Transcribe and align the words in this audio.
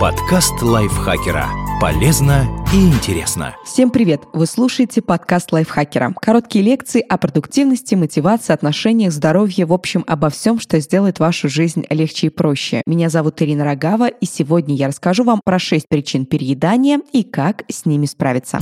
Подкаст 0.00 0.62
лайфхакера. 0.62 1.46
Полезно 1.78 2.46
и 2.72 2.88
интересно. 2.88 3.54
Всем 3.66 3.90
привет! 3.90 4.22
Вы 4.32 4.46
слушаете 4.46 5.02
подкаст 5.02 5.52
лайфхакера. 5.52 6.14
Короткие 6.22 6.64
лекции 6.64 7.04
о 7.06 7.18
продуктивности, 7.18 7.96
мотивации, 7.96 8.54
отношениях, 8.54 9.12
здоровье, 9.12 9.66
в 9.66 9.74
общем, 9.74 10.02
обо 10.06 10.30
всем, 10.30 10.58
что 10.58 10.80
сделает 10.80 11.18
вашу 11.18 11.50
жизнь 11.50 11.84
легче 11.90 12.28
и 12.28 12.30
проще. 12.30 12.80
Меня 12.86 13.10
зовут 13.10 13.42
Ирина 13.42 13.62
Рогава, 13.62 14.08
и 14.08 14.24
сегодня 14.24 14.74
я 14.74 14.88
расскажу 14.88 15.22
вам 15.22 15.42
про 15.44 15.58
6 15.58 15.86
причин 15.86 16.24
переедания 16.24 17.00
и 17.12 17.22
как 17.22 17.64
с 17.68 17.84
ними 17.84 18.06
справиться. 18.06 18.58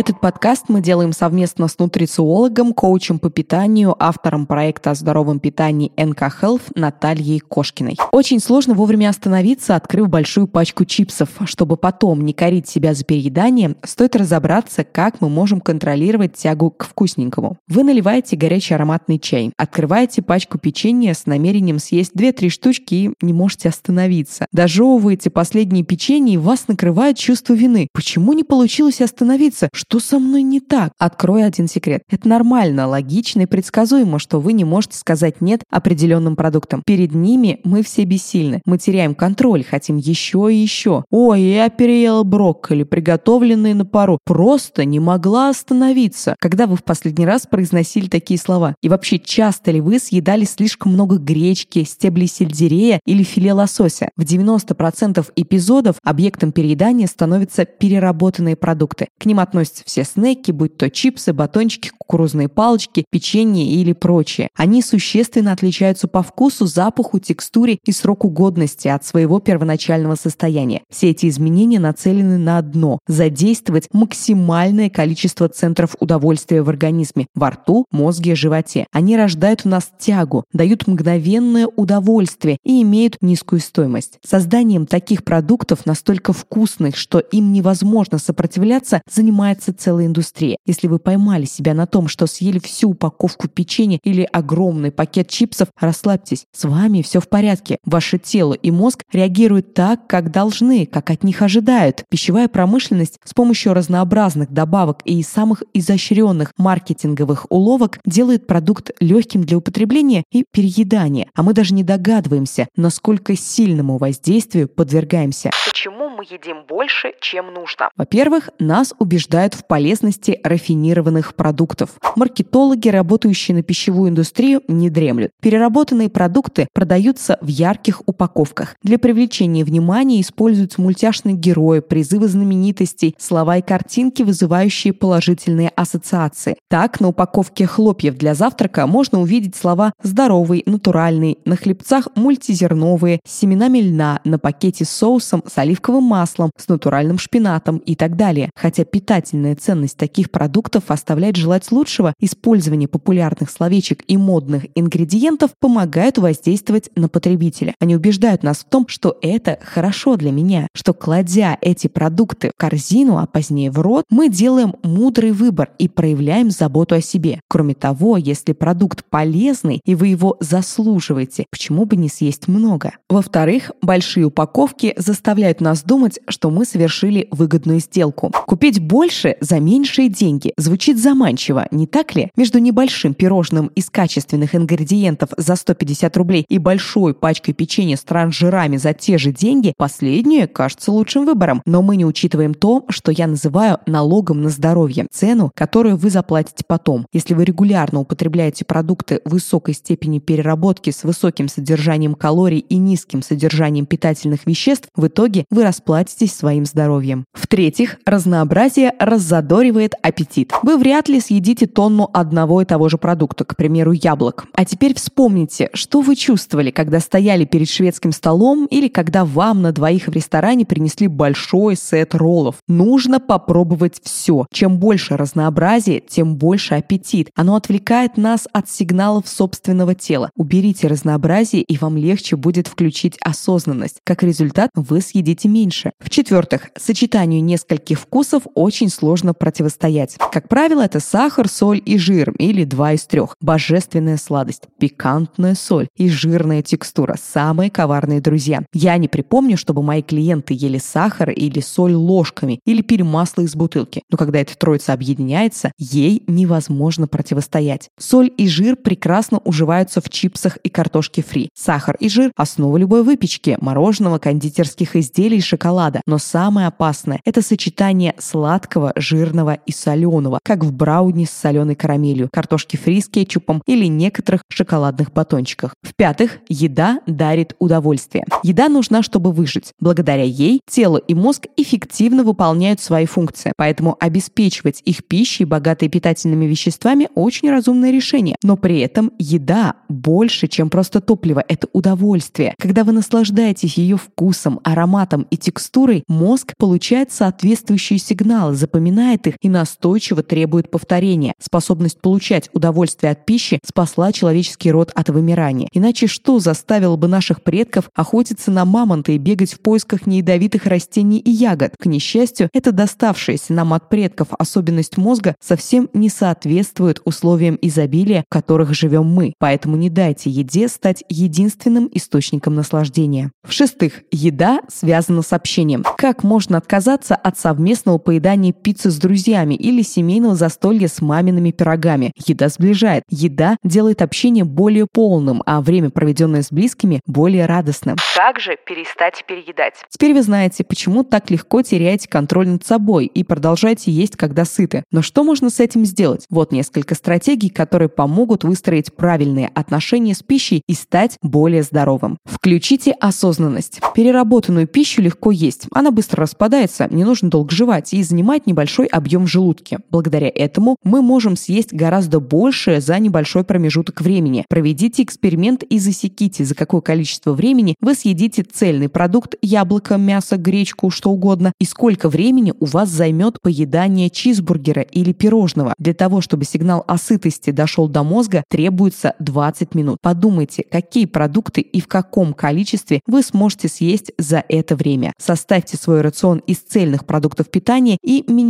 Этот 0.00 0.18
подкаст 0.18 0.70
мы 0.70 0.80
делаем 0.80 1.12
совместно 1.12 1.68
с 1.68 1.78
нутрициологом, 1.78 2.72
коучем 2.72 3.18
по 3.18 3.28
питанию, 3.28 3.94
автором 3.98 4.46
проекта 4.46 4.92
о 4.92 4.94
здоровом 4.94 5.40
питании 5.40 5.92
НК 5.94 6.22
Health 6.40 6.72
Натальей 6.74 7.38
Кошкиной. 7.38 7.98
Очень 8.10 8.40
сложно 8.40 8.72
вовремя 8.72 9.10
остановиться, 9.10 9.76
открыв 9.76 10.08
большую 10.08 10.48
пачку 10.48 10.86
чипсов. 10.86 11.28
Чтобы 11.44 11.76
потом 11.76 12.24
не 12.24 12.32
корить 12.32 12.66
себя 12.66 12.94
за 12.94 13.04
переедание, 13.04 13.76
стоит 13.84 14.16
разобраться, 14.16 14.84
как 14.84 15.20
мы 15.20 15.28
можем 15.28 15.60
контролировать 15.60 16.32
тягу 16.32 16.70
к 16.70 16.86
вкусненькому. 16.86 17.58
Вы 17.68 17.84
наливаете 17.84 18.36
горячий 18.36 18.72
ароматный 18.72 19.18
чай, 19.18 19.52
открываете 19.58 20.22
пачку 20.22 20.56
печенья 20.56 21.12
с 21.12 21.26
намерением 21.26 21.78
съесть 21.78 22.12
2-3 22.16 22.48
штучки 22.48 22.94
и 22.94 23.10
не 23.20 23.34
можете 23.34 23.68
остановиться. 23.68 24.46
Дожевываете 24.50 25.28
последние 25.28 25.84
печенье 25.84 26.36
и 26.36 26.38
вас 26.38 26.68
накрывает 26.68 27.18
чувство 27.18 27.52
вины. 27.52 27.88
Почему 27.92 28.32
не 28.32 28.44
получилось 28.44 29.02
остановиться? 29.02 29.68
Что 29.90 29.98
со 29.98 30.18
мной 30.20 30.44
не 30.44 30.60
так? 30.60 30.92
Открою 30.98 31.44
один 31.44 31.66
секрет. 31.66 32.04
Это 32.08 32.28
нормально, 32.28 32.86
логично 32.86 33.40
и 33.40 33.46
предсказуемо, 33.46 34.20
что 34.20 34.38
вы 34.38 34.52
не 34.52 34.64
можете 34.64 34.96
сказать 34.96 35.40
«нет» 35.40 35.64
определенным 35.68 36.36
продуктам. 36.36 36.84
Перед 36.86 37.12
ними 37.12 37.58
мы 37.64 37.82
все 37.82 38.04
бессильны. 38.04 38.62
Мы 38.66 38.78
теряем 38.78 39.16
контроль, 39.16 39.64
хотим 39.64 39.96
еще 39.96 40.48
и 40.48 40.54
еще. 40.54 41.02
Ой, 41.10 41.42
я 41.42 41.68
переела 41.70 42.22
брокколи, 42.22 42.84
приготовленные 42.84 43.74
на 43.74 43.84
пару. 43.84 44.20
Просто 44.24 44.84
не 44.84 45.00
могла 45.00 45.48
остановиться. 45.48 46.36
Когда 46.38 46.68
вы 46.68 46.76
в 46.76 46.84
последний 46.84 47.26
раз 47.26 47.48
произносили 47.48 48.06
такие 48.06 48.38
слова? 48.38 48.76
И 48.82 48.88
вообще, 48.88 49.18
часто 49.18 49.72
ли 49.72 49.80
вы 49.80 49.98
съедали 49.98 50.44
слишком 50.44 50.92
много 50.92 51.16
гречки, 51.18 51.82
стеблей 51.82 52.28
сельдерея 52.28 53.00
или 53.06 53.24
филе 53.24 53.54
лосося? 53.54 54.10
В 54.16 54.22
90% 54.22 55.32
эпизодов 55.34 55.96
объектом 56.04 56.52
переедания 56.52 57.08
становятся 57.08 57.64
переработанные 57.64 58.54
продукты. 58.54 59.08
К 59.18 59.26
ним 59.26 59.40
относятся 59.40 59.69
есть 59.70 59.82
все 59.86 60.04
снеки, 60.04 60.50
будь 60.50 60.76
то 60.76 60.90
чипсы, 60.90 61.32
батончики, 61.32 61.90
кукурузные 61.96 62.48
палочки, 62.48 63.04
печенье 63.10 63.66
или 63.66 63.92
прочее. 63.92 64.48
Они 64.56 64.82
существенно 64.82 65.52
отличаются 65.52 66.08
по 66.08 66.22
вкусу, 66.22 66.66
запаху, 66.66 67.18
текстуре 67.18 67.78
и 67.84 67.92
сроку 67.92 68.28
годности 68.28 68.88
от 68.88 69.04
своего 69.04 69.40
первоначального 69.40 70.16
состояния. 70.16 70.82
Все 70.90 71.10
эти 71.10 71.28
изменения 71.28 71.78
нацелены 71.78 72.38
на 72.38 72.58
одно– 72.58 72.98
задействовать 73.06 73.88
максимальное 73.92 74.90
количество 74.90 75.48
центров 75.48 75.94
удовольствия 76.00 76.62
в 76.62 76.68
организме– 76.68 77.26
во 77.34 77.50
рту, 77.50 77.86
мозге, 77.92 78.34
животе. 78.34 78.86
Они 78.92 79.16
рождают 79.16 79.62
у 79.64 79.68
нас 79.68 79.90
тягу, 79.98 80.44
дают 80.52 80.86
мгновенное 80.86 81.68
удовольствие 81.68 82.58
и 82.64 82.82
имеют 82.82 83.16
низкую 83.20 83.60
стоимость. 83.60 84.18
Созданием 84.26 84.86
таких 84.86 85.24
продуктов 85.24 85.86
настолько 85.86 86.32
вкусных, 86.32 86.96
что 86.96 87.20
им 87.20 87.52
невозможно 87.52 88.18
сопротивляться, 88.18 89.02
занимается 89.10 89.59
занимается 89.60 89.74
целая 89.74 90.06
индустрия. 90.06 90.56
Если 90.66 90.88
вы 90.88 90.98
поймали 90.98 91.44
себя 91.44 91.74
на 91.74 91.86
том, 91.86 92.08
что 92.08 92.26
съели 92.26 92.58
всю 92.58 92.90
упаковку 92.90 93.48
печенья 93.48 93.98
или 94.02 94.28
огромный 94.32 94.90
пакет 94.90 95.28
чипсов, 95.28 95.68
расслабьтесь. 95.78 96.46
С 96.52 96.64
вами 96.64 97.02
все 97.02 97.20
в 97.20 97.28
порядке. 97.28 97.78
Ваше 97.84 98.18
тело 98.18 98.54
и 98.54 98.70
мозг 98.70 99.02
реагируют 99.12 99.74
так, 99.74 100.06
как 100.06 100.30
должны, 100.30 100.86
как 100.86 101.10
от 101.10 101.24
них 101.24 101.42
ожидают. 101.42 102.04
Пищевая 102.08 102.48
промышленность 102.48 103.18
с 103.24 103.34
помощью 103.34 103.74
разнообразных 103.74 104.50
добавок 104.50 105.00
и 105.04 105.22
самых 105.22 105.62
изощренных 105.74 106.52
маркетинговых 106.56 107.46
уловок 107.50 107.98
делает 108.06 108.46
продукт 108.46 108.90
легким 109.00 109.42
для 109.44 109.58
употребления 109.58 110.24
и 110.32 110.44
переедания. 110.50 111.28
А 111.34 111.42
мы 111.42 111.52
даже 111.52 111.74
не 111.74 111.84
догадываемся, 111.84 112.68
насколько 112.76 113.36
сильному 113.36 113.98
воздействию 113.98 114.68
подвергаемся. 114.68 115.50
Почему 115.66 116.08
мы 116.08 116.24
едим 116.24 116.64
больше, 116.66 117.12
чем 117.20 117.52
нужно? 117.52 117.90
Во-первых, 117.96 118.50
нас 118.58 118.94
убеждают 118.98 119.49
убеждают 119.50 119.54
в 119.54 119.64
полезности 119.66 120.40
рафинированных 120.42 121.34
продуктов. 121.34 121.90
Маркетологи, 122.16 122.88
работающие 122.88 123.56
на 123.56 123.62
пищевую 123.62 124.10
индустрию, 124.10 124.62
не 124.68 124.90
дремлют. 124.90 125.30
Переработанные 125.40 126.08
продукты 126.08 126.68
продаются 126.72 127.38
в 127.40 127.48
ярких 127.48 128.02
упаковках. 128.06 128.76
Для 128.82 128.98
привлечения 128.98 129.64
внимания 129.64 130.20
используются 130.20 130.80
мультяшные 130.80 131.34
герои, 131.34 131.80
призывы 131.80 132.28
знаменитостей, 132.28 133.14
слова 133.18 133.56
и 133.56 133.62
картинки, 133.62 134.22
вызывающие 134.22 134.92
положительные 134.92 135.70
ассоциации. 135.76 136.56
Так, 136.68 137.00
на 137.00 137.08
упаковке 137.08 137.66
хлопьев 137.66 138.16
для 138.16 138.34
завтрака 138.34 138.86
можно 138.86 139.20
увидеть 139.20 139.56
слова 139.56 139.92
«здоровый», 140.02 140.62
«натуральный», 140.66 141.38
на 141.44 141.56
хлебцах 141.56 142.08
«мультизерновые», 142.14 143.20
с 143.26 143.40
семенами 143.40 143.78
льна, 143.78 144.20
на 144.24 144.38
пакете 144.38 144.84
с 144.84 144.90
соусом, 144.90 145.42
с 145.46 145.58
оливковым 145.58 146.04
маслом, 146.04 146.50
с 146.56 146.68
натуральным 146.68 147.18
шпинатом 147.18 147.78
и 147.78 147.94
так 147.94 148.16
далее. 148.16 148.50
Хотя 148.56 148.84
питать 148.84 149.32
питательная 149.40 149.56
ценность 149.56 149.96
таких 149.96 150.30
продуктов 150.30 150.84
оставляет 150.88 151.36
желать 151.36 151.70
лучшего, 151.72 152.14
использование 152.20 152.88
популярных 152.88 153.50
словечек 153.50 154.02
и 154.06 154.16
модных 154.16 154.66
ингредиентов 154.74 155.50
помогают 155.58 156.18
воздействовать 156.18 156.90
на 156.96 157.08
потребителя. 157.08 157.74
Они 157.80 157.96
убеждают 157.96 158.42
нас 158.42 158.58
в 158.58 158.64
том, 158.64 158.86
что 158.88 159.16
это 159.22 159.58
хорошо 159.62 160.16
для 160.16 160.30
меня, 160.30 160.68
что 160.74 160.92
кладя 160.92 161.56
эти 161.60 161.86
продукты 161.86 162.50
в 162.54 162.60
корзину, 162.60 163.18
а 163.18 163.26
позднее 163.26 163.70
в 163.70 163.78
рот, 163.80 164.04
мы 164.10 164.28
делаем 164.28 164.74
мудрый 164.82 165.32
выбор 165.32 165.70
и 165.78 165.88
проявляем 165.88 166.50
заботу 166.50 166.94
о 166.94 167.00
себе. 167.00 167.40
Кроме 167.48 167.74
того, 167.74 168.16
если 168.16 168.52
продукт 168.52 169.04
полезный 169.04 169.80
и 169.84 169.94
вы 169.94 170.08
его 170.08 170.36
заслуживаете, 170.40 171.46
почему 171.50 171.86
бы 171.86 171.96
не 171.96 172.08
съесть 172.08 172.48
много? 172.48 172.92
Во-вторых, 173.08 173.70
большие 173.82 174.26
упаковки 174.26 174.94
заставляют 174.96 175.60
нас 175.60 175.82
думать, 175.82 176.18
что 176.28 176.50
мы 176.50 176.64
совершили 176.64 177.28
выгодную 177.30 177.80
сделку. 177.80 178.32
Купить 178.46 178.80
больше 178.80 179.29
больше 179.30 179.36
за 179.40 179.60
меньшие 179.60 180.08
деньги. 180.08 180.52
Звучит 180.56 180.98
заманчиво, 180.98 181.66
не 181.70 181.86
так 181.86 182.14
ли? 182.14 182.30
Между 182.36 182.58
небольшим 182.58 183.14
пирожным 183.14 183.68
из 183.68 183.90
качественных 183.90 184.54
ингредиентов 184.54 185.30
за 185.36 185.56
150 185.56 186.16
рублей 186.16 186.44
и 186.48 186.58
большой 186.58 187.14
пачкой 187.14 187.54
печенья 187.54 187.96
с 187.96 188.02
транжирами 188.02 188.76
за 188.76 188.92
те 188.92 189.18
же 189.18 189.32
деньги, 189.32 189.74
последнее 189.76 190.46
кажется 190.46 190.92
лучшим 190.92 191.26
выбором. 191.26 191.62
Но 191.66 191.82
мы 191.82 191.96
не 191.96 192.04
учитываем 192.04 192.54
то, 192.54 192.84
что 192.88 193.12
я 193.12 193.26
называю 193.26 193.78
налогом 193.86 194.42
на 194.42 194.50
здоровье, 194.50 195.06
цену, 195.10 195.50
которую 195.54 195.96
вы 195.96 196.10
заплатите 196.10 196.64
потом. 196.66 197.06
Если 197.12 197.34
вы 197.34 197.44
регулярно 197.44 198.00
употребляете 198.00 198.64
продукты 198.64 199.20
высокой 199.24 199.74
степени 199.74 200.18
переработки 200.18 200.90
с 200.90 201.04
высоким 201.04 201.48
содержанием 201.48 202.14
калорий 202.14 202.58
и 202.58 202.76
низким 202.76 203.22
содержанием 203.22 203.86
питательных 203.86 204.46
веществ, 204.46 204.88
в 204.96 205.06
итоге 205.06 205.44
вы 205.50 205.64
расплатитесь 205.64 206.34
своим 206.34 206.64
здоровьем. 206.64 207.24
В-третьих, 207.32 207.98
разнообразие 208.04 208.92
раззадоривает 209.20 209.94
аппетит. 210.02 210.52
Вы 210.62 210.78
вряд 210.78 211.08
ли 211.08 211.20
съедите 211.20 211.66
тонну 211.66 212.08
одного 212.12 212.62
и 212.62 212.64
того 212.64 212.88
же 212.88 212.96
продукта, 212.96 213.44
к 213.44 213.54
примеру, 213.54 213.92
яблок. 213.92 214.46
А 214.54 214.64
теперь 214.64 214.94
вспомните, 214.94 215.68
что 215.74 216.00
вы 216.00 216.16
чувствовали, 216.16 216.70
когда 216.70 217.00
стояли 217.00 217.44
перед 217.44 217.68
шведским 217.68 218.12
столом 218.12 218.66
или 218.66 218.88
когда 218.88 219.26
вам 219.26 219.60
на 219.60 219.72
двоих 219.72 220.08
в 220.08 220.12
ресторане 220.12 220.64
принесли 220.64 221.06
большой 221.06 221.76
сет 221.76 222.14
роллов. 222.14 222.56
Нужно 222.66 223.20
попробовать 223.20 224.00
все. 224.02 224.46
Чем 224.50 224.78
больше 224.78 225.18
разнообразия, 225.18 226.00
тем 226.00 226.36
больше 226.36 226.74
аппетит. 226.74 227.28
Оно 227.34 227.56
отвлекает 227.56 228.16
нас 228.16 228.48
от 228.52 228.70
сигналов 228.70 229.28
собственного 229.28 229.94
тела. 229.94 230.30
Уберите 230.34 230.86
разнообразие, 230.86 231.62
и 231.62 231.76
вам 231.76 231.98
легче 231.98 232.36
будет 232.36 232.68
включить 232.68 233.18
осознанность. 233.20 233.98
Как 234.04 234.22
результат, 234.22 234.70
вы 234.74 235.02
съедите 235.02 235.48
меньше. 235.48 235.92
В-четвертых, 236.00 236.70
сочетанию 236.78 237.44
нескольких 237.44 238.00
вкусов 238.00 238.44
очень 238.54 238.88
сложно 238.88 239.09
противостоять. 239.18 240.16
Как 240.32 240.48
правило, 240.48 240.82
это 240.82 241.00
сахар, 241.00 241.48
соль 241.48 241.82
и 241.84 241.98
жир, 241.98 242.32
или 242.38 242.64
два 242.64 242.92
из 242.92 243.04
трех. 243.04 243.36
Божественная 243.40 244.16
сладость, 244.16 244.62
пикантная 244.78 245.54
соль 245.54 245.88
и 245.96 246.08
жирная 246.08 246.62
текстура– 246.62 247.16
самые 247.20 247.70
коварные 247.70 248.20
друзья. 248.20 248.62
Я 248.72 248.96
не 248.96 249.08
припомню, 249.08 249.56
чтобы 249.56 249.82
мои 249.82 250.02
клиенты 250.02 250.54
ели 250.54 250.78
сахар 250.78 251.30
или 251.30 251.60
соль 251.60 251.94
ложками 251.94 252.60
или 252.64 252.82
пили 252.82 253.02
масло 253.02 253.42
из 253.42 253.54
бутылки. 253.54 254.02
Но 254.10 254.16
когда 254.16 254.38
эта 254.40 254.56
троица 254.56 254.92
объединяется, 254.92 255.72
ей 255.78 256.22
невозможно 256.26 257.06
противостоять. 257.06 257.88
Соль 257.98 258.32
и 258.36 258.48
жир 258.48 258.76
прекрасно 258.76 259.40
уживаются 259.44 260.00
в 260.00 260.08
чипсах 260.08 260.56
и 260.58 260.68
картошке 260.68 261.22
фри. 261.22 261.48
Сахар 261.54 261.96
и 261.96 262.08
жир– 262.08 262.32
основа 262.36 262.76
любой 262.76 263.02
выпечки, 263.02 263.56
мороженого, 263.60 264.18
кондитерских 264.18 264.96
изделий 264.96 265.40
шоколада. 265.40 266.00
Но 266.06 266.18
самое 266.18 266.66
опасное– 266.68 267.20
это 267.24 267.42
сочетание 267.42 268.14
сладкого, 268.18 268.92
жирного 269.00 269.54
и 269.54 269.72
соленого, 269.72 270.38
как 270.42 270.64
в 270.64 270.72
брауни 270.72 271.24
с 271.24 271.30
соленой 271.30 271.74
карамелью, 271.74 272.28
картошке 272.32 272.78
фри 272.78 273.00
с 273.00 273.08
кетчупом 273.08 273.62
или 273.66 273.86
некоторых 273.86 274.42
шоколадных 274.48 275.12
батончиках. 275.12 275.74
В-пятых, 275.82 276.38
еда 276.48 277.00
дарит 277.06 277.54
удовольствие. 277.58 278.24
Еда 278.42 278.68
нужна, 278.68 279.02
чтобы 279.02 279.32
выжить. 279.32 279.72
Благодаря 279.80 280.22
ей 280.22 280.60
тело 280.68 280.96
и 280.98 281.14
мозг 281.14 281.46
эффективно 281.56 282.24
выполняют 282.24 282.80
свои 282.80 283.06
функции, 283.06 283.52
поэтому 283.56 283.96
обеспечивать 283.98 284.82
их 284.84 285.04
пищей, 285.04 285.44
богатой 285.44 285.88
питательными 285.88 286.44
веществами, 286.44 287.08
очень 287.14 287.50
разумное 287.50 287.90
решение. 287.90 288.36
Но 288.42 288.56
при 288.56 288.80
этом 288.80 289.12
еда 289.18 289.74
больше, 289.88 290.48
чем 290.48 290.70
просто 290.70 291.00
топливо, 291.00 291.44
это 291.48 291.68
удовольствие. 291.72 292.54
Когда 292.58 292.84
вы 292.84 292.92
наслаждаетесь 292.92 293.78
ее 293.78 293.96
вкусом, 293.96 294.60
ароматом 294.64 295.26
и 295.30 295.36
текстурой, 295.36 296.04
мозг 296.08 296.52
получает 296.58 297.12
соответствующие 297.12 297.98
сигналы, 297.98 298.54
запоминает 298.54 298.89
их 298.90 299.36
и 299.40 299.48
настойчиво 299.48 300.22
требует 300.22 300.70
повторения. 300.70 301.34
Способность 301.40 302.00
получать 302.00 302.50
удовольствие 302.52 303.12
от 303.12 303.24
пищи 303.26 303.58
спасла 303.64 304.12
человеческий 304.12 304.70
род 304.70 304.92
от 304.94 305.08
вымирания. 305.08 305.68
Иначе 305.72 306.06
что 306.06 306.38
заставило 306.38 306.96
бы 306.96 307.08
наших 307.08 307.42
предков 307.42 307.88
охотиться 307.94 308.50
на 308.50 308.64
мамонта 308.64 309.12
и 309.12 309.18
бегать 309.18 309.54
в 309.54 309.60
поисках 309.60 310.06
неядовитых 310.06 310.66
растений 310.66 311.18
и 311.18 311.30
ягод? 311.30 311.74
К 311.78 311.86
несчастью, 311.86 312.48
это 312.52 312.72
доставшаяся 312.72 313.52
нам 313.52 313.72
от 313.72 313.88
предков 313.88 314.28
особенность 314.38 314.96
мозга 314.96 315.34
совсем 315.40 315.88
не 315.94 316.08
соответствует 316.08 317.00
условиям 317.04 317.58
изобилия, 317.60 318.24
в 318.28 318.32
которых 318.32 318.74
живем 318.74 319.06
мы. 319.06 319.34
Поэтому 319.38 319.76
не 319.76 319.90
дайте 319.90 320.30
еде 320.30 320.68
стать 320.68 321.04
единственным 321.08 321.88
источником 321.92 322.54
наслаждения. 322.54 323.32
В-шестых, 323.46 324.02
еда 324.10 324.60
связана 324.68 325.22
с 325.22 325.32
общением. 325.32 325.84
Как 325.96 326.22
можно 326.22 326.58
отказаться 326.58 327.14
от 327.14 327.38
совместного 327.38 327.98
поедания 327.98 328.52
пиццы 328.70 328.90
с 328.90 328.98
друзьями 328.98 329.54
или 329.54 329.82
семейного 329.82 330.36
застолья 330.36 330.86
с 330.86 331.00
мамиными 331.00 331.50
пирогами? 331.50 332.12
Еда 332.24 332.48
сближает. 332.48 333.02
Еда 333.10 333.56
делает 333.64 334.00
общение 334.00 334.44
более 334.44 334.86
полным, 334.86 335.42
а 335.44 335.60
время, 335.60 335.90
проведенное 335.90 336.42
с 336.42 336.52
близкими, 336.52 337.00
более 337.04 337.46
радостным. 337.46 337.96
Как 338.14 338.38
же 338.38 338.56
перестать 338.64 339.24
переедать? 339.26 339.74
Теперь 339.88 340.14
вы 340.14 340.22
знаете, 340.22 340.62
почему 340.62 341.02
так 341.02 341.32
легко 341.32 341.62
теряете 341.62 342.08
контроль 342.08 342.46
над 342.46 342.64
собой 342.64 343.06
и 343.06 343.24
продолжаете 343.24 343.90
есть, 343.90 344.14
когда 344.14 344.44
сыты. 344.44 344.84
Но 344.92 345.02
что 345.02 345.24
можно 345.24 345.50
с 345.50 345.58
этим 345.58 345.84
сделать? 345.84 346.26
Вот 346.30 346.52
несколько 346.52 346.94
стратегий, 346.94 347.48
которые 347.48 347.88
помогут 347.88 348.44
выстроить 348.44 348.94
правильные 348.94 349.50
отношения 349.52 350.14
с 350.14 350.22
пищей 350.22 350.62
и 350.68 350.74
стать 350.74 351.16
более 351.22 351.64
здоровым. 351.64 352.18
Включите 352.24 352.92
осознанность. 352.92 353.80
Переработанную 353.96 354.68
пищу 354.68 355.02
легко 355.02 355.32
есть. 355.32 355.66
Она 355.72 355.90
быстро 355.90 356.22
распадается, 356.22 356.86
не 356.88 357.02
нужно 357.02 357.30
долго 357.30 357.50
жевать 357.50 357.92
и 357.94 358.02
занимает 358.04 358.46
небольшой 358.60 358.86
объем 358.88 359.24
в 359.24 359.28
желудке. 359.28 359.78
Благодаря 359.90 360.30
этому 360.34 360.76
мы 360.84 361.00
можем 361.00 361.34
съесть 361.34 361.72
гораздо 361.72 362.20
больше 362.20 362.82
за 362.82 362.98
небольшой 362.98 363.42
промежуток 363.42 364.02
времени. 364.02 364.44
Проведите 364.50 365.02
эксперимент 365.02 365.62
и 365.62 365.78
засеките, 365.78 366.44
за 366.44 366.54
какое 366.54 366.82
количество 366.82 367.32
времени 367.32 367.74
вы 367.80 367.94
съедите 367.94 368.42
цельный 368.42 368.90
продукт, 368.90 369.34
яблоко, 369.40 369.96
мясо, 369.96 370.36
гречку, 370.36 370.90
что 370.90 371.10
угодно, 371.10 371.52
и 371.58 371.64
сколько 371.64 372.10
времени 372.10 372.52
у 372.60 372.66
вас 372.66 372.90
займет 372.90 373.40
поедание 373.40 374.10
чизбургера 374.10 374.82
или 374.82 375.14
пирожного. 375.14 375.72
Для 375.78 375.94
того, 375.94 376.20
чтобы 376.20 376.44
сигнал 376.44 376.84
о 376.86 376.98
сытости 376.98 377.50
дошел 377.52 377.88
до 377.88 378.02
мозга, 378.02 378.44
требуется 378.50 379.14
20 379.20 379.74
минут. 379.74 379.96
Подумайте, 380.02 380.66
какие 380.70 381.06
продукты 381.06 381.62
и 381.62 381.80
в 381.80 381.88
каком 381.88 382.34
количестве 382.34 383.00
вы 383.06 383.22
сможете 383.22 383.68
съесть 383.68 384.12
за 384.18 384.44
это 384.50 384.76
время. 384.76 385.14
Составьте 385.18 385.78
свой 385.78 386.02
рацион 386.02 386.42
из 386.46 386.58
цельных 386.58 387.06
продуктов 387.06 387.48
питания 387.48 387.96
и 388.02 388.22
минимизируйте 388.26 388.49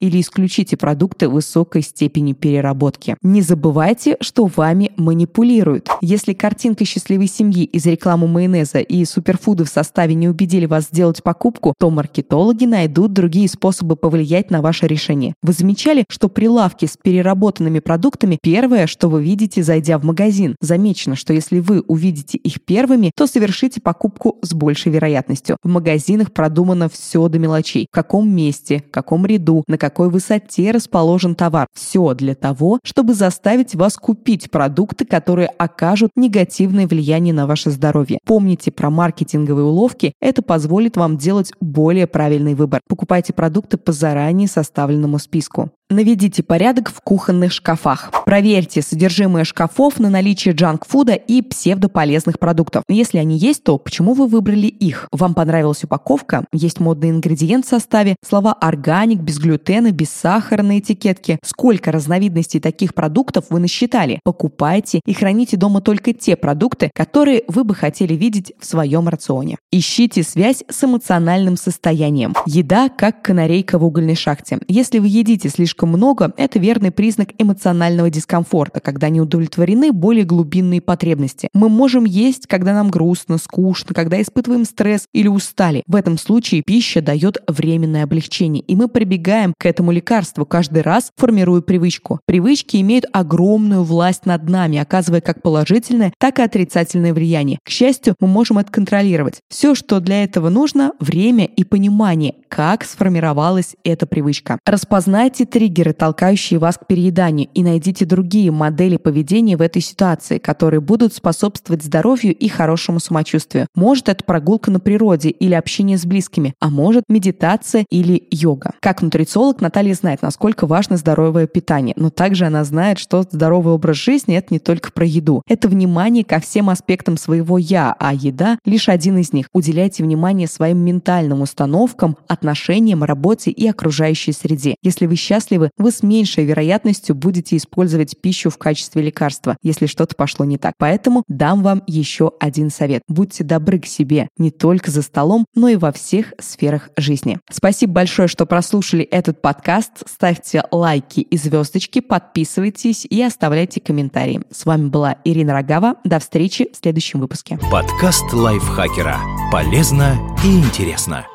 или 0.00 0.20
исключите 0.20 0.76
продукты 0.76 1.28
высокой 1.28 1.82
степени 1.82 2.32
переработки. 2.32 3.16
Не 3.22 3.42
забывайте, 3.42 4.16
что 4.20 4.46
вами 4.46 4.92
манипулируют. 4.96 5.88
Если 6.00 6.32
картинка 6.32 6.84
счастливой 6.84 7.28
семьи 7.28 7.64
из 7.64 7.86
рекламы 7.86 8.26
майонеза 8.28 8.78
и 8.78 9.04
суперфуды 9.04 9.64
в 9.64 9.68
составе 9.68 10.14
не 10.14 10.28
убедили 10.28 10.66
вас 10.66 10.86
сделать 10.86 11.22
покупку, 11.22 11.74
то 11.78 11.90
маркетологи 11.90 12.64
найдут 12.64 13.12
другие 13.12 13.48
способы 13.48 13.96
повлиять 13.96 14.50
на 14.50 14.62
ваше 14.62 14.86
решение. 14.86 15.34
Вы 15.42 15.52
замечали, 15.52 16.04
что 16.08 16.28
прилавки 16.28 16.86
с 16.86 16.96
переработанными 16.96 17.80
продуктами– 17.80 18.38
первое, 18.42 18.86
что 18.86 19.08
вы 19.08 19.22
видите, 19.22 19.62
зайдя 19.62 19.98
в 19.98 20.04
магазин. 20.04 20.56
Замечено, 20.60 21.16
что 21.16 21.32
если 21.32 21.60
вы 21.60 21.80
увидите 21.80 22.38
их 22.38 22.62
первыми, 22.62 23.12
то 23.16 23.26
совершите 23.26 23.80
покупку 23.80 24.38
с 24.42 24.52
большей 24.54 24.92
вероятностью. 24.92 25.56
В 25.62 25.68
магазинах 25.68 26.32
продумано 26.32 26.88
все 26.88 27.28
до 27.28 27.38
мелочей. 27.38 27.86
В 27.90 27.94
каком 27.94 28.28
месте, 28.28 28.84
в 28.86 28.90
каком 29.00 29.24
ряду, 29.24 29.64
на 29.66 29.78
какой 29.78 30.10
высоте 30.10 30.72
расположен 30.72 31.34
товар. 31.34 31.66
Все 31.74 32.12
для 32.12 32.34
того, 32.34 32.78
чтобы 32.84 33.14
заставить 33.14 33.74
вас 33.74 33.96
купить 33.96 34.50
продукты, 34.50 35.06
которые 35.06 35.48
окажут 35.48 36.10
негативное 36.16 36.86
влияние 36.86 37.32
на 37.32 37.46
ваше 37.46 37.70
здоровье. 37.70 38.18
Помните 38.26 38.70
про 38.70 38.90
маркетинговые 38.90 39.64
уловки, 39.64 40.12
это 40.20 40.42
позволит 40.42 40.98
вам 40.98 41.16
делать 41.16 41.52
более 41.60 42.06
правильный 42.06 42.54
выбор. 42.54 42.80
Покупайте 42.88 43.32
продукты 43.32 43.78
по 43.78 43.92
заранее 43.92 44.48
составленному 44.48 45.18
списку. 45.18 45.70
Наведите 45.90 46.44
порядок 46.44 46.88
в 46.88 47.00
кухонных 47.00 47.52
шкафах. 47.52 48.12
Проверьте 48.24 48.80
содержимое 48.80 49.42
шкафов 49.42 49.98
на 49.98 50.08
наличие 50.08 50.54
джанк-фуда 50.54 51.14
и 51.14 51.42
псевдополезных 51.42 52.38
продуктов. 52.38 52.84
Если 52.88 53.18
они 53.18 53.36
есть, 53.36 53.64
то 53.64 53.76
почему 53.76 54.14
вы 54.14 54.28
выбрали 54.28 54.68
их? 54.68 55.08
Вам 55.10 55.34
понравилась 55.34 55.82
упаковка? 55.82 56.44
Есть 56.52 56.78
модный 56.78 57.10
ингредиент 57.10 57.66
в 57.66 57.68
составе? 57.68 58.14
Слова 58.24 58.52
«органик», 58.52 59.18
«без 59.18 59.40
глютена», 59.40 59.90
«без 59.90 60.10
сахара» 60.10 60.62
на 60.62 60.78
этикетке? 60.78 61.40
Сколько 61.42 61.90
разновидностей 61.90 62.60
таких 62.60 62.94
продуктов 62.94 63.46
вы 63.50 63.58
насчитали? 63.58 64.20
Покупайте 64.22 65.00
и 65.04 65.12
храните 65.12 65.56
дома 65.56 65.80
только 65.80 66.12
те 66.12 66.36
продукты, 66.36 66.92
которые 66.94 67.42
вы 67.48 67.64
бы 67.64 67.74
хотели 67.74 68.14
видеть 68.14 68.52
в 68.60 68.64
своем 68.64 69.08
рационе. 69.08 69.58
Ищите 69.72 70.22
связь 70.22 70.62
с 70.68 70.84
эмоциональным 70.84 71.56
состоянием. 71.56 72.36
Еда 72.46 72.88
как 72.90 73.22
канарейка 73.22 73.76
в 73.76 73.84
угольной 73.84 74.14
шахте. 74.14 74.60
Если 74.68 75.00
вы 75.00 75.08
едите 75.08 75.48
слишком 75.48 75.79
слишком 75.80 75.88
много– 75.90 76.32
это 76.36 76.58
верный 76.58 76.90
признак 76.90 77.30
эмоционального 77.38 78.10
дискомфорта, 78.10 78.80
когда 78.80 79.08
не 79.08 79.20
удовлетворены 79.20 79.92
более 79.92 80.24
глубинные 80.24 80.82
потребности. 80.82 81.48
Мы 81.54 81.70
можем 81.70 82.04
есть, 82.04 82.46
когда 82.46 82.74
нам 82.74 82.90
грустно, 82.90 83.38
скучно, 83.38 83.94
когда 83.94 84.20
испытываем 84.20 84.66
стресс 84.66 85.06
или 85.14 85.28
устали. 85.28 85.82
В 85.86 85.96
этом 85.96 86.18
случае 86.18 86.62
пища 86.66 87.00
дает 87.00 87.38
временное 87.48 88.04
облегчение, 88.04 88.62
и 88.62 88.76
мы 88.76 88.88
прибегаем 88.88 89.54
к 89.56 89.64
этому 89.64 89.90
лекарству 89.90 90.44
каждый 90.44 90.82
раз, 90.82 91.12
формируя 91.16 91.62
привычку. 91.62 92.20
Привычки 92.26 92.76
имеют 92.76 93.06
огромную 93.12 93.82
власть 93.82 94.26
над 94.26 94.48
нами, 94.50 94.78
оказывая 94.78 95.22
как 95.22 95.40
положительное, 95.40 96.12
так 96.18 96.40
и 96.40 96.42
отрицательное 96.42 97.14
влияние. 97.14 97.58
К 97.64 97.70
счастью, 97.70 98.16
мы 98.20 98.28
можем 98.28 98.58
это 98.58 98.70
контролировать. 98.70 99.40
Все, 99.48 99.74
что 99.74 100.00
для 100.00 100.24
этого 100.24 100.50
нужно– 100.50 100.92
время 101.00 101.46
и 101.46 101.64
понимание, 101.64 102.34
как 102.48 102.84
сформировалась 102.84 103.76
эта 103.82 104.06
привычка. 104.06 104.58
Распознайте 104.66 105.46
три 105.46 105.69
триггеры, 105.70 105.92
толкающие 105.92 106.58
вас 106.58 106.76
к 106.76 106.86
перееданию, 106.86 107.48
и 107.54 107.62
найдите 107.62 108.04
другие 108.04 108.50
модели 108.50 108.96
поведения 108.96 109.56
в 109.56 109.62
этой 109.62 109.80
ситуации, 109.80 110.38
которые 110.38 110.80
будут 110.80 111.14
способствовать 111.14 111.84
здоровью 111.84 112.34
и 112.34 112.48
хорошему 112.48 112.98
самочувствию. 112.98 113.66
Может, 113.76 114.08
это 114.08 114.24
прогулка 114.24 114.70
на 114.70 114.80
природе 114.80 115.30
или 115.30 115.54
общение 115.54 115.96
с 115.96 116.04
близкими, 116.04 116.54
а 116.60 116.70
может, 116.70 117.04
медитация 117.08 117.86
или 117.90 118.26
йога. 118.30 118.72
Как 118.80 119.02
нутрициолог 119.02 119.60
Наталья 119.60 119.94
знает, 119.94 120.22
насколько 120.22 120.66
важно 120.66 120.96
здоровое 120.96 121.46
питание, 121.46 121.94
но 121.96 122.10
также 122.10 122.46
она 122.46 122.64
знает, 122.64 122.98
что 122.98 123.22
здоровый 123.22 123.74
образ 123.74 123.96
жизни– 123.96 124.34
это 124.36 124.48
не 124.50 124.58
только 124.58 124.90
про 124.92 125.06
еду. 125.06 125.42
Это 125.46 125.68
внимание 125.68 126.24
ко 126.24 126.40
всем 126.40 126.68
аспектам 126.68 127.16
своего 127.16 127.58
«я», 127.58 127.94
а 127.98 128.12
еда– 128.12 128.58
лишь 128.64 128.88
один 128.88 129.18
из 129.18 129.32
них. 129.32 129.46
Уделяйте 129.52 130.02
внимание 130.02 130.48
своим 130.48 130.78
ментальным 130.78 131.42
установкам, 131.42 132.16
отношениям, 132.26 133.04
работе 133.04 133.50
и 133.50 133.68
окружающей 133.68 134.32
среде. 134.32 134.74
Если 134.82 135.06
вы 135.06 135.16
счастливы, 135.16 135.59
счастливы, 135.60 135.70
вы 135.78 135.90
с 135.90 136.02
меньшей 136.02 136.44
вероятностью 136.44 137.14
будете 137.14 137.56
использовать 137.56 138.20
пищу 138.20 138.50
в 138.50 138.58
качестве 138.58 139.02
лекарства, 139.02 139.56
если 139.62 139.86
что-то 139.86 140.14
пошло 140.16 140.44
не 140.44 140.58
так. 140.58 140.74
Поэтому 140.78 141.24
дам 141.28 141.62
вам 141.62 141.82
еще 141.86 142.32
один 142.40 142.70
совет. 142.70 143.02
Будьте 143.08 143.44
добры 143.44 143.78
к 143.78 143.86
себе 143.86 144.28
не 144.38 144.50
только 144.50 144.90
за 144.90 145.02
столом, 145.02 145.46
но 145.54 145.68
и 145.68 145.76
во 145.76 145.92
всех 145.92 146.34
сферах 146.38 146.90
жизни. 146.96 147.38
Спасибо 147.50 147.94
большое, 147.94 148.28
что 148.28 148.46
прослушали 148.46 149.04
этот 149.04 149.42
подкаст. 149.42 150.02
Ставьте 150.06 150.64
лайки 150.70 151.20
и 151.20 151.36
звездочки, 151.36 152.00
подписывайтесь 152.00 153.06
и 153.08 153.22
оставляйте 153.22 153.80
комментарии. 153.80 154.40
С 154.50 154.64
вами 154.64 154.88
была 154.88 155.16
Ирина 155.24 155.52
Рогава. 155.52 155.96
До 156.04 156.18
встречи 156.18 156.68
в 156.72 156.76
следующем 156.76 157.20
выпуске. 157.20 157.58
Подкаст 157.70 158.32
лайфхакера. 158.32 159.18
Полезно 159.52 160.16
и 160.44 160.58
интересно. 160.58 161.29